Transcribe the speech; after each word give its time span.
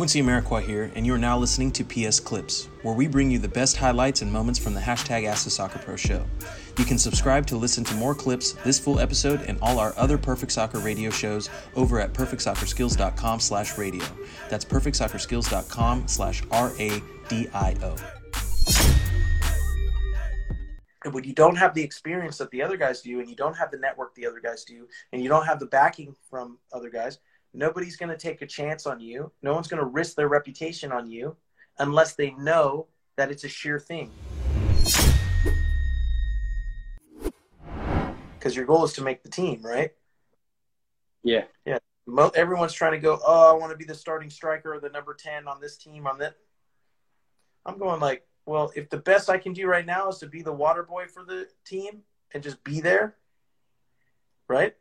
Quincy 0.00 0.22
Amarikwa 0.22 0.62
here, 0.62 0.90
and 0.94 1.04
you 1.04 1.12
are 1.12 1.18
now 1.18 1.36
listening 1.36 1.70
to 1.70 1.84
PS 1.84 2.20
Clips, 2.20 2.70
where 2.80 2.94
we 2.94 3.06
bring 3.06 3.30
you 3.30 3.38
the 3.38 3.46
best 3.46 3.76
highlights 3.76 4.22
and 4.22 4.32
moments 4.32 4.58
from 4.58 4.72
the 4.72 4.80
hashtag 4.80 5.26
Ask 5.26 5.44
the 5.44 5.50
Soccer 5.50 5.78
Pro 5.78 5.94
show. 5.94 6.24
You 6.78 6.86
can 6.86 6.96
subscribe 6.96 7.46
to 7.48 7.56
listen 7.58 7.84
to 7.84 7.94
more 7.96 8.14
clips, 8.14 8.52
this 8.64 8.78
full 8.78 8.98
episode, 8.98 9.42
and 9.42 9.58
all 9.60 9.78
our 9.78 9.92
other 9.98 10.16
Perfect 10.16 10.52
Soccer 10.52 10.78
radio 10.78 11.10
shows 11.10 11.50
over 11.76 12.00
at 12.00 12.14
perfectsoccerskills.com 12.14 13.40
slash 13.40 13.76
radio. 13.76 14.06
That's 14.48 14.64
perfectsoccerskills.com 14.64 16.08
slash 16.08 16.42
R-A-D-I-O. 16.50 17.96
And 21.04 21.12
when 21.12 21.24
you 21.24 21.34
don't 21.34 21.56
have 21.56 21.74
the 21.74 21.82
experience 21.82 22.38
that 22.38 22.50
the 22.52 22.62
other 22.62 22.78
guys 22.78 23.02
do, 23.02 23.20
and 23.20 23.28
you 23.28 23.36
don't 23.36 23.56
have 23.58 23.70
the 23.70 23.76
network 23.76 24.14
the 24.14 24.26
other 24.26 24.40
guys 24.40 24.64
do, 24.64 24.88
and 25.12 25.22
you 25.22 25.28
don't 25.28 25.44
have 25.44 25.60
the 25.60 25.66
backing 25.66 26.16
from 26.30 26.56
other 26.72 26.88
guys, 26.88 27.18
nobody's 27.52 27.96
going 27.96 28.10
to 28.10 28.16
take 28.16 28.42
a 28.42 28.46
chance 28.46 28.86
on 28.86 29.00
you. 29.00 29.32
No 29.42 29.54
one's 29.54 29.68
going 29.68 29.80
to 29.80 29.86
risk 29.86 30.16
their 30.16 30.28
reputation 30.28 30.92
on 30.92 31.10
you 31.10 31.36
unless 31.78 32.14
they 32.14 32.30
know 32.32 32.86
that 33.16 33.30
it's 33.30 33.44
a 33.44 33.48
sheer 33.48 33.78
thing. 33.78 34.10
Because 38.38 38.56
your 38.56 38.64
goal 38.64 38.84
is 38.84 38.94
to 38.94 39.02
make 39.02 39.22
the 39.22 39.28
team, 39.28 39.60
right? 39.62 39.92
Yeah. 41.22 41.44
Yeah. 41.66 41.78
Mo- 42.06 42.32
everyone's 42.34 42.72
trying 42.72 42.92
to 42.92 42.98
go, 42.98 43.20
oh, 43.24 43.50
I 43.50 43.58
want 43.58 43.72
to 43.72 43.76
be 43.76 43.84
the 43.84 43.94
starting 43.94 44.30
striker 44.30 44.74
or 44.74 44.80
the 44.80 44.88
number 44.88 45.14
10 45.14 45.46
on 45.46 45.60
this 45.60 45.76
team, 45.76 46.06
on 46.06 46.18
that. 46.18 46.36
I'm 47.66 47.78
going 47.78 48.00
like, 48.00 48.26
well, 48.46 48.72
if 48.74 48.88
the 48.88 48.96
best 48.96 49.28
I 49.28 49.36
can 49.36 49.52
do 49.52 49.66
right 49.66 49.84
now 49.84 50.08
is 50.08 50.18
to 50.18 50.26
be 50.26 50.42
the 50.42 50.52
water 50.52 50.82
boy 50.82 51.06
for 51.06 51.24
the 51.24 51.46
team 51.64 52.00
and 52.32 52.42
just 52.42 52.64
be 52.64 52.80
there, 52.80 53.16
right? 54.48 54.74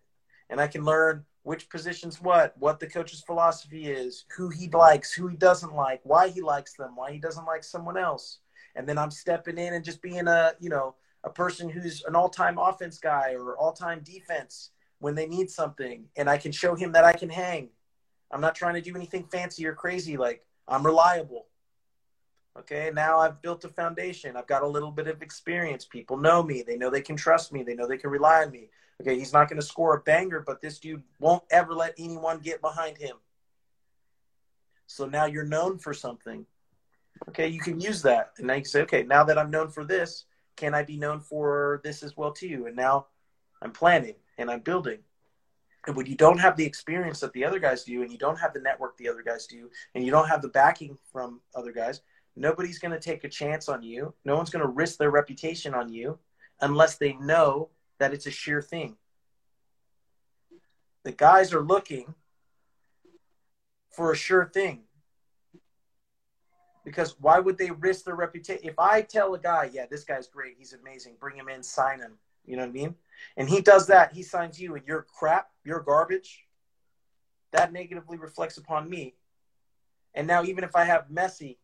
And 0.49 0.61
I 0.61 0.67
can 0.67 0.85
learn 0.85 1.25
which 1.43 1.70
position's 1.70 2.21
what, 2.21 2.55
what 2.57 2.79
the 2.79 2.88
coach's 2.88 3.21
philosophy 3.21 3.88
is, 3.88 4.25
who 4.35 4.49
he 4.49 4.67
likes, 4.70 5.13
who 5.13 5.27
he 5.27 5.35
doesn't 5.35 5.73
like, 5.73 6.02
why 6.03 6.27
he 6.27 6.41
likes 6.41 6.73
them, 6.73 6.95
why 6.95 7.11
he 7.11 7.17
doesn't 7.17 7.45
like 7.45 7.63
someone 7.63 7.97
else. 7.97 8.39
And 8.75 8.88
then 8.88 8.97
I'm 8.97 9.11
stepping 9.11 9.58
in 9.58 9.73
and 9.73 9.83
just 9.83 10.02
being 10.02 10.28
a, 10.28 10.53
you 10.59 10.69
know, 10.69 10.95
a 11.23 11.30
person 11.30 11.69
who's 11.69 12.03
an 12.05 12.16
all-time 12.16 12.58
offense 12.58 12.97
guy 12.97 13.33
or 13.33 13.58
all-time 13.58 14.02
defense 14.03 14.72
when 15.00 15.16
they 15.16 15.25
need 15.25 15.50
something 15.50 16.05
and 16.16 16.30
I 16.30 16.38
can 16.38 16.52
show 16.52 16.75
him 16.75 16.91
that 16.94 17.03
I 17.03 17.13
can 17.13 17.30
hang. 17.30 17.69
I'm 18.31 18.41
not 18.41 18.56
trying 18.56 18.75
to 18.75 18.81
do 18.81 18.95
anything 18.95 19.25
fancy 19.25 19.66
or 19.66 19.73
crazy 19.73 20.17
like 20.17 20.45
I'm 20.67 20.85
reliable. 20.85 21.47
Okay, 22.58 22.92
now 22.94 23.19
I've 23.19 23.42
built 23.42 23.64
a 23.64 23.69
foundation. 23.69 24.36
I've 24.36 24.47
got 24.47 24.64
a 24.64 24.67
little 24.67 24.92
bit 24.92 25.08
of 25.08 25.22
experience. 25.22 25.86
People 25.86 26.17
know 26.17 26.44
me. 26.44 26.61
They 26.61 26.78
know 26.78 26.89
they 26.89 27.02
can 27.02 27.16
trust 27.16 27.53
me. 27.53 27.64
They 27.64 27.75
know 27.75 27.88
they 27.88 27.97
can 27.97 28.09
rely 28.09 28.44
on 28.44 28.52
me. 28.52 28.69
Okay, 29.02 29.17
he's 29.17 29.31
not 29.31 29.47
going 29.47 29.61
to 29.61 29.66
score 29.66 29.95
a 29.95 30.02
banger, 30.02 30.41
but 30.45 30.61
this 30.61 30.80
dude 30.80 31.03
won't 31.19 31.44
ever 31.52 31.73
let 31.73 31.94
anyone 31.97 32.39
get 32.39 32.59
behind 32.59 32.97
him. 32.97 33.16
So 34.88 35.06
now 35.06 35.25
you're 35.25 35.45
known 35.45 35.78
for 35.78 35.94
something. 35.94 36.45
Okay, 37.30 37.47
you 37.47 37.59
can 37.59 37.80
use 37.80 38.02
that. 38.02 38.31
And 38.38 38.47
now 38.47 38.56
you 38.56 38.61
can 38.61 38.69
say, 38.69 38.81
okay, 38.81 39.03
now 39.03 39.23
that 39.23 39.38
I'm 39.38 39.52
known 39.52 39.69
for 39.69 39.86
this, 39.86 40.25
can 40.56 40.73
I 40.73 40.84
be 40.84 40.97
known 40.97 41.22
for 41.22 41.80
this 41.84 42.03
as 42.03 42.17
well 42.17 42.31
too? 42.31 42.66
And 42.67 42.75
now 42.75 43.08
I'm 43.61 43.72
planning 43.72 44.16
and 44.38 44.50
I'm 44.50 44.61
building. 44.61 45.00
And 45.88 45.95
when 45.95 46.06
you 46.06 46.16
don't 46.16 46.39
have 46.39 46.58
the 46.58 46.66
experience 46.66 47.22
that 47.22 47.31
the 47.34 47.45
other 47.45 47.59
guys 47.59 47.84
do, 47.84 48.02
and 48.02 48.11
you 48.11 48.17
don't 48.17 48.38
have 48.38 48.53
the 48.53 48.59
network 48.59 48.97
the 48.97 49.08
other 49.08 49.23
guys 49.23 49.47
do, 49.47 49.69
and 49.95 50.03
you 50.03 50.11
don't 50.11 50.28
have 50.28 50.41
the 50.41 50.50
backing 50.50 50.97
from 51.11 51.39
other 51.56 51.72
guys, 51.72 52.02
nobody's 52.39 52.79
going 52.79 52.93
to 52.93 52.99
take 52.99 53.23
a 53.23 53.29
chance 53.29 53.67
on 53.69 53.83
you. 53.83 54.13
No 54.23 54.35
one's 54.37 54.49
going 54.49 54.63
to 54.63 54.71
risk 54.71 54.97
their 54.97 55.11
reputation 55.11 55.75
on 55.75 55.91
you 55.91 56.17
unless 56.61 56.97
they 56.97 57.13
know 57.13 57.69
that 57.99 58.13
it's 58.13 58.25
a 58.25 58.31
sheer 58.31 58.61
thing. 58.61 58.95
The 61.03 61.11
guys 61.11 61.53
are 61.53 61.61
looking 61.61 62.15
for 63.91 64.11
a 64.11 64.15
sure 64.15 64.45
thing. 64.45 64.83
Because 66.85 67.15
why 67.19 67.39
would 67.39 67.57
they 67.57 67.71
risk 67.71 68.05
their 68.05 68.15
reputation? 68.15 68.61
If 68.63 68.79
I 68.79 69.01
tell 69.01 69.33
a 69.33 69.39
guy, 69.39 69.69
yeah, 69.73 69.85
this 69.91 70.05
guy's 70.05 70.28
great, 70.28 70.55
he's 70.57 70.73
amazing, 70.73 71.17
bring 71.19 71.35
him 71.35 71.49
in, 71.49 71.61
sign 71.61 71.99
him, 71.99 72.13
you 72.45 72.55
know 72.55 72.63
what 72.63 72.69
I 72.69 72.73
mean? 72.73 72.95
And 73.35 73.49
he 73.49 73.61
does 73.61 73.85
that, 73.88 74.13
he 74.13 74.23
signs 74.23 74.59
you, 74.59 74.75
and 74.75 74.83
you're 74.88 75.05
crap, 75.17 75.49
you're 75.66 75.81
garbage, 75.81 76.45
that 77.51 77.73
negatively 77.73 78.17
reflects 78.17 78.57
upon 78.57 78.89
me. 78.89 79.16
And 80.16 80.25
now, 80.25 80.44
even 80.44 80.63
if 80.63 80.75
I 80.75 80.85
have 80.85 81.09
Messi 81.13 81.57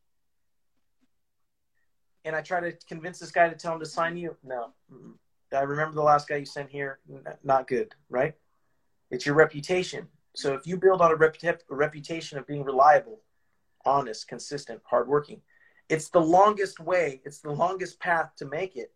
and 2.26 2.36
I 2.36 2.42
try 2.42 2.60
to 2.60 2.74
convince 2.88 3.20
this 3.20 3.32
guy 3.32 3.48
to 3.48 3.56
tell 3.56 3.74
him 3.74 3.80
to 3.80 3.86
sign 3.86 4.18
you, 4.18 4.36
no. 4.44 4.74
I 5.54 5.62
remember 5.62 5.96
the 5.96 6.02
last 6.02 6.28
guy 6.28 6.38
you 6.38 6.46
sent 6.46 6.70
here, 6.70 7.00
not 7.44 7.68
good, 7.68 7.94
right? 8.10 8.34
It's 9.12 9.26
your 9.26 9.36
reputation. 9.36 10.08
So 10.36 10.54
if 10.54 10.68
you 10.68 10.76
build 10.76 11.02
on 11.02 11.12
a, 11.12 11.16
a 11.16 11.76
reputation 11.76 12.38
of 12.38 12.48
being 12.48 12.64
reliable, 12.64 13.22
honest, 13.86 14.28
consistent, 14.28 14.82
hardworking, 14.84 15.42
it's 15.88 16.10
the 16.10 16.20
longest 16.20 16.80
way, 16.80 17.22
it's 17.24 17.40
the 17.40 17.52
longest 17.52 18.00
path 18.00 18.32
to 18.38 18.46
make 18.46 18.76
it. 18.76 18.92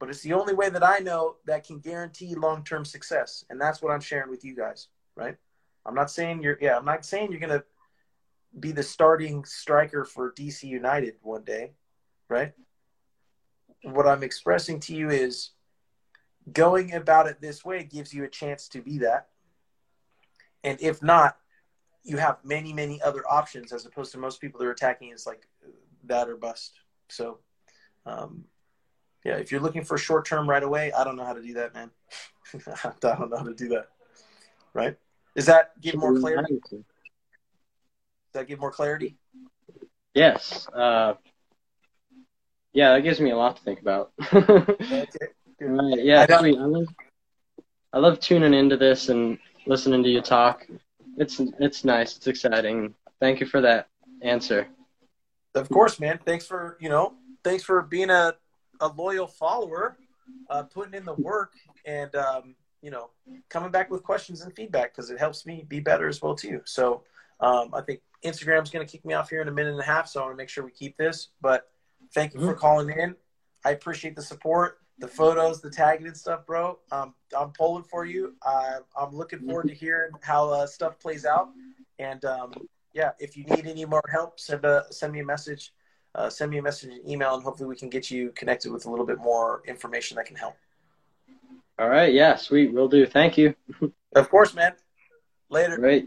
But 0.00 0.08
it's 0.08 0.22
the 0.22 0.32
only 0.32 0.54
way 0.54 0.70
that 0.70 0.82
I 0.82 0.98
know 0.98 1.36
that 1.46 1.64
can 1.64 1.78
guarantee 1.78 2.34
long 2.34 2.64
term 2.64 2.84
success. 2.84 3.44
And 3.50 3.60
that's 3.60 3.82
what 3.82 3.92
I'm 3.92 4.00
sharing 4.00 4.30
with 4.30 4.44
you 4.44 4.56
guys, 4.56 4.88
right? 5.14 5.36
I'm 5.84 5.94
not 5.94 6.10
saying 6.10 6.42
you're, 6.42 6.58
yeah, 6.60 6.76
I'm 6.76 6.84
not 6.84 7.04
saying 7.04 7.30
you're 7.30 7.40
to 7.50 7.64
be 8.58 8.72
the 8.72 8.82
starting 8.82 9.44
striker 9.44 10.04
for 10.04 10.32
DC 10.32 10.64
United 10.64 11.14
one 11.22 11.44
day, 11.44 11.72
right? 12.32 12.52
What 13.82 14.06
I'm 14.06 14.22
expressing 14.22 14.80
to 14.80 14.94
you 14.94 15.10
is 15.10 15.50
going 16.52 16.94
about 16.94 17.26
it 17.26 17.40
this 17.40 17.64
way 17.64 17.84
gives 17.84 18.12
you 18.12 18.24
a 18.24 18.28
chance 18.28 18.68
to 18.68 18.80
be 18.80 18.98
that. 18.98 19.28
And 20.64 20.80
if 20.80 21.02
not, 21.02 21.36
you 22.04 22.16
have 22.16 22.38
many, 22.42 22.72
many 22.72 23.00
other 23.02 23.22
options 23.30 23.72
as 23.72 23.86
opposed 23.86 24.12
to 24.12 24.18
most 24.18 24.40
people 24.40 24.58
that 24.58 24.66
are 24.66 24.72
attacking 24.72 25.10
is 25.10 25.26
like 25.26 25.46
that 26.04 26.28
or 26.28 26.36
bust. 26.36 26.72
So, 27.08 27.38
um, 28.06 28.44
yeah, 29.24 29.36
if 29.36 29.52
you're 29.52 29.60
looking 29.60 29.84
for 29.84 29.98
short 29.98 30.24
term 30.26 30.48
right 30.48 30.62
away, 30.62 30.90
I 30.92 31.04
don't 31.04 31.16
know 31.16 31.24
how 31.24 31.34
to 31.34 31.42
do 31.42 31.54
that, 31.54 31.74
man. 31.74 31.90
I 32.84 32.92
don't 33.00 33.30
know 33.30 33.36
how 33.36 33.44
to 33.44 33.54
do 33.54 33.68
that. 33.68 33.88
Right? 34.74 34.96
Does 35.36 35.46
that 35.46 35.80
give 35.80 35.96
more 35.96 36.18
clarity? 36.18 36.60
Does 36.70 36.82
that 38.32 38.48
give 38.48 38.58
more 38.58 38.72
clarity? 38.72 39.16
Yes. 40.14 40.66
Uh, 40.74 41.14
yeah, 42.72 42.92
that 42.92 43.02
gives 43.02 43.20
me 43.20 43.30
a 43.30 43.36
lot 43.36 43.56
to 43.56 43.62
think 43.62 43.80
about. 43.80 44.12
okay. 44.34 45.06
Right. 45.60 46.04
Yeah, 46.04 46.26
I 46.28 46.38
sweet. 46.38 46.58
I 46.58 46.64
love, 46.64 46.86
I 47.92 47.98
love 47.98 48.20
tuning 48.20 48.54
into 48.54 48.76
this 48.76 49.08
and 49.08 49.38
listening 49.66 50.02
to 50.02 50.08
you 50.08 50.20
talk. 50.20 50.66
It's 51.16 51.40
it's 51.60 51.84
nice. 51.84 52.16
It's 52.16 52.26
exciting. 52.26 52.94
Thank 53.20 53.40
you 53.40 53.46
for 53.46 53.60
that 53.60 53.88
answer. 54.22 54.66
Of 55.54 55.68
course, 55.68 56.00
man. 56.00 56.18
Thanks 56.24 56.46
for 56.46 56.78
you 56.80 56.88
know. 56.88 57.14
Thanks 57.44 57.62
for 57.62 57.82
being 57.82 58.10
a 58.10 58.34
a 58.80 58.88
loyal 58.88 59.26
follower, 59.26 59.98
uh, 60.50 60.64
putting 60.64 60.94
in 60.94 61.04
the 61.04 61.14
work, 61.14 61.52
and 61.84 62.14
um, 62.16 62.56
you 62.80 62.90
know, 62.90 63.10
coming 63.48 63.70
back 63.70 63.90
with 63.90 64.02
questions 64.02 64.42
and 64.42 64.54
feedback 64.54 64.94
because 64.94 65.10
it 65.10 65.18
helps 65.18 65.46
me 65.46 65.64
be 65.68 65.78
better 65.78 66.08
as 66.08 66.20
well 66.20 66.34
too. 66.34 66.60
So 66.64 67.04
um, 67.40 67.70
I 67.72 67.82
think 67.82 68.00
Instagram's 68.24 68.70
going 68.70 68.84
to 68.84 68.90
kick 68.90 69.04
me 69.04 69.14
off 69.14 69.30
here 69.30 69.42
in 69.42 69.48
a 69.48 69.52
minute 69.52 69.72
and 69.72 69.80
a 69.80 69.84
half, 69.84 70.08
so 70.08 70.20
I 70.20 70.24
want 70.24 70.34
to 70.34 70.36
make 70.36 70.48
sure 70.48 70.64
we 70.64 70.72
keep 70.72 70.96
this. 70.96 71.28
But 71.40 71.68
thank 72.14 72.34
you 72.34 72.40
mm-hmm. 72.40 72.48
for 72.48 72.54
calling 72.54 72.90
in. 72.90 73.16
I 73.64 73.70
appreciate 73.70 74.16
the 74.16 74.22
support 74.22 74.78
the 75.02 75.08
photos, 75.08 75.60
the 75.60 75.68
tagging 75.68 76.06
and 76.06 76.16
stuff, 76.16 76.46
bro. 76.46 76.78
Um, 76.92 77.14
I'm 77.36 77.50
pulling 77.50 77.82
for 77.82 78.04
you. 78.04 78.34
Uh, 78.40 78.78
I'm 78.96 79.14
looking 79.14 79.40
forward 79.40 79.68
to 79.68 79.74
hearing 79.74 80.12
how 80.22 80.50
uh, 80.50 80.66
stuff 80.66 80.98
plays 81.00 81.24
out. 81.26 81.48
And 81.98 82.24
um, 82.24 82.52
yeah, 82.92 83.10
if 83.18 83.36
you 83.36 83.44
need 83.44 83.66
any 83.66 83.84
more 83.84 84.02
help, 84.10 84.38
send 84.38 84.64
a 84.64 84.84
send 84.90 85.12
me 85.12 85.20
a 85.20 85.24
message. 85.24 85.72
Uh, 86.14 86.30
send 86.30 86.50
me 86.50 86.58
a 86.58 86.62
message, 86.62 86.90
an 86.90 87.00
email, 87.08 87.34
and 87.34 87.42
hopefully 87.42 87.68
we 87.68 87.74
can 87.74 87.88
get 87.88 88.10
you 88.10 88.30
connected 88.36 88.70
with 88.70 88.86
a 88.86 88.90
little 88.90 89.06
bit 89.06 89.18
more 89.18 89.62
information 89.66 90.14
that 90.16 90.26
can 90.26 90.36
help. 90.36 90.54
All 91.78 91.88
right. 91.88 92.12
Yeah. 92.12 92.36
Sweet. 92.36 92.72
Will 92.72 92.88
do. 92.88 93.06
Thank 93.06 93.36
you. 93.38 93.54
of 94.14 94.30
course, 94.30 94.54
man. 94.54 94.74
Later. 95.48 95.78
Great. 95.78 96.04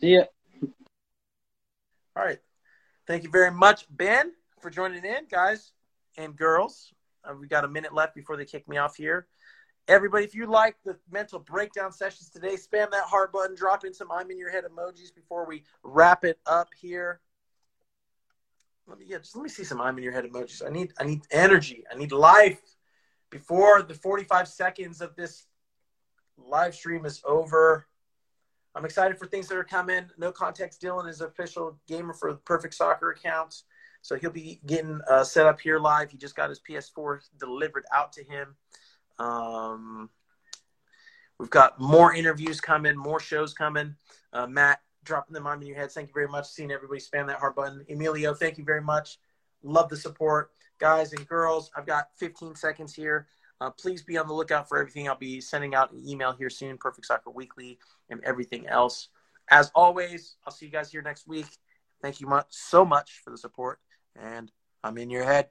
See 0.00 0.16
ya. 0.16 0.24
All 2.16 2.24
right. 2.24 2.38
Thank 3.06 3.22
you 3.22 3.30
very 3.30 3.50
much, 3.50 3.86
Ben, 3.90 4.32
for 4.64 4.70
joining 4.70 5.04
in, 5.04 5.26
guys 5.30 5.72
and 6.16 6.34
girls. 6.34 6.94
Uh, 7.22 7.34
we 7.38 7.46
got 7.46 7.64
a 7.64 7.68
minute 7.68 7.92
left 7.92 8.14
before 8.14 8.34
they 8.38 8.46
kick 8.46 8.66
me 8.66 8.78
off 8.78 8.96
here. 8.96 9.26
Everybody, 9.88 10.24
if 10.24 10.34
you 10.34 10.46
like 10.46 10.76
the 10.86 10.96
mental 11.12 11.38
breakdown 11.38 11.92
sessions 11.92 12.30
today, 12.30 12.54
spam 12.54 12.90
that 12.90 13.04
heart 13.04 13.30
button, 13.30 13.54
drop 13.54 13.84
in 13.84 13.92
some 13.92 14.10
I'm 14.10 14.30
in 14.30 14.38
your 14.38 14.50
head 14.50 14.64
emojis 14.64 15.14
before 15.14 15.46
we 15.46 15.64
wrap 15.82 16.24
it 16.24 16.38
up 16.46 16.68
here. 16.80 17.20
Let 18.86 18.98
me 18.98 19.04
yeah, 19.06 19.18
just 19.18 19.36
let 19.36 19.42
me 19.42 19.50
see 19.50 19.64
some 19.64 19.82
I'm 19.82 19.98
in 19.98 20.02
your 20.02 20.14
head 20.14 20.24
emojis. 20.24 20.66
I 20.66 20.70
need 20.70 20.94
I 20.98 21.04
need 21.04 21.20
energy. 21.30 21.84
I 21.92 21.98
need 21.98 22.10
life 22.10 22.62
before 23.28 23.82
the 23.82 23.92
45 23.92 24.48
seconds 24.48 25.02
of 25.02 25.14
this 25.14 25.44
live 26.38 26.74
stream 26.74 27.04
is 27.04 27.20
over. 27.26 27.86
I'm 28.74 28.86
excited 28.86 29.18
for 29.18 29.26
things 29.26 29.46
that 29.48 29.58
are 29.58 29.64
coming. 29.64 30.06
No 30.16 30.32
context 30.32 30.80
Dylan 30.80 31.06
is 31.06 31.20
official 31.20 31.78
gamer 31.86 32.14
for 32.14 32.32
the 32.32 32.38
Perfect 32.38 32.72
Soccer 32.72 33.10
accounts. 33.10 33.64
So 34.04 34.16
he'll 34.16 34.30
be 34.30 34.60
getting 34.66 35.00
uh, 35.08 35.24
set 35.24 35.46
up 35.46 35.58
here 35.58 35.78
live. 35.78 36.10
He 36.10 36.18
just 36.18 36.36
got 36.36 36.50
his 36.50 36.60
PS4 36.60 37.20
delivered 37.40 37.86
out 37.90 38.12
to 38.12 38.22
him. 38.22 38.54
Um, 39.18 40.10
we've 41.38 41.48
got 41.48 41.80
more 41.80 42.14
interviews 42.14 42.60
coming, 42.60 42.98
more 42.98 43.18
shows 43.18 43.54
coming. 43.54 43.96
Uh, 44.30 44.46
Matt 44.46 44.80
dropping 45.04 45.32
them 45.32 45.46
on 45.46 45.62
your 45.62 45.74
heads. 45.74 45.94
Thank 45.94 46.08
you 46.08 46.12
very 46.12 46.28
much. 46.28 46.46
Seeing 46.48 46.70
everybody 46.70 47.00
spam 47.00 47.28
that 47.28 47.38
heart 47.38 47.56
button. 47.56 47.82
Emilio, 47.88 48.34
thank 48.34 48.58
you 48.58 48.64
very 48.64 48.82
much. 48.82 49.16
Love 49.62 49.88
the 49.88 49.96
support. 49.96 50.50
Guys 50.78 51.14
and 51.14 51.26
girls, 51.26 51.70
I've 51.74 51.86
got 51.86 52.08
15 52.18 52.56
seconds 52.56 52.92
here. 52.92 53.26
Uh, 53.62 53.70
please 53.70 54.02
be 54.02 54.18
on 54.18 54.28
the 54.28 54.34
lookout 54.34 54.68
for 54.68 54.78
everything. 54.78 55.08
I'll 55.08 55.16
be 55.16 55.40
sending 55.40 55.74
out 55.74 55.92
an 55.92 56.06
email 56.06 56.32
here 56.32 56.50
soon, 56.50 56.76
Perfect 56.76 57.06
Soccer 57.06 57.30
Weekly, 57.30 57.78
and 58.10 58.20
everything 58.22 58.66
else. 58.66 59.08
As 59.48 59.72
always, 59.74 60.36
I'll 60.46 60.52
see 60.52 60.66
you 60.66 60.72
guys 60.72 60.92
here 60.92 61.00
next 61.00 61.26
week. 61.26 61.46
Thank 62.02 62.20
you 62.20 62.26
much, 62.26 62.48
so 62.50 62.84
much 62.84 63.22
for 63.24 63.30
the 63.30 63.38
support, 63.38 63.80
and 64.20 64.50
I'm 64.82 64.98
in 64.98 65.10
your 65.10 65.24
head. 65.24 65.48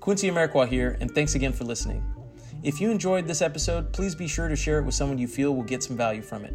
Quincy 0.00 0.30
Amarikwa 0.30 0.66
here, 0.66 0.96
and 1.00 1.10
thanks 1.14 1.34
again 1.34 1.52
for 1.52 1.64
listening. 1.64 2.02
If 2.62 2.80
you 2.80 2.90
enjoyed 2.90 3.26
this 3.26 3.42
episode, 3.42 3.92
please 3.92 4.14
be 4.14 4.26
sure 4.26 4.48
to 4.48 4.56
share 4.56 4.78
it 4.78 4.84
with 4.84 4.94
someone 4.94 5.18
you 5.18 5.28
feel 5.28 5.54
will 5.54 5.62
get 5.62 5.82
some 5.82 5.98
value 5.98 6.22
from 6.22 6.46
it. 6.46 6.54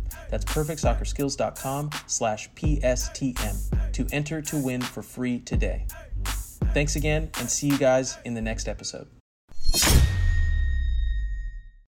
That's 0.31 0.45
perfectsoccerskills.com 0.45 1.91
slash 2.07 2.49
PSTM 2.53 3.91
to 3.91 4.07
enter 4.11 4.41
to 4.41 4.57
win 4.57 4.81
for 4.81 5.03
free 5.03 5.39
today. 5.39 5.85
Thanks 6.73 6.95
again, 6.95 7.29
and 7.37 7.49
see 7.49 7.67
you 7.67 7.77
guys 7.77 8.17
in 8.25 8.33
the 8.33 8.41
next 8.41 8.67
episode 8.67 9.07